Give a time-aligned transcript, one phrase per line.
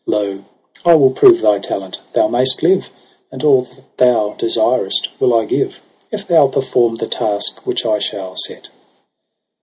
[0.07, 0.43] Lx)!
[0.83, 2.89] I will prove thy talent: thou mayst live.
[3.31, 5.79] And all that thou desirest will I give.
[6.11, 8.69] If thou perform the task which I shall set.'